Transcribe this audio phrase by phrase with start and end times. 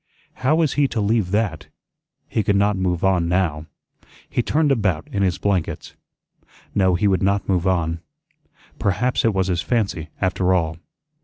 [0.41, 1.67] How was he to leave that?
[2.27, 3.67] He could not move on now.
[4.27, 5.93] He turned about in his blankets.
[6.73, 7.99] No, he would not move on.
[8.79, 10.77] Perhaps it was his fancy, after all.